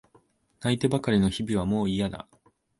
[0.61, 2.27] 泣いてばかりの日々はもういやだ。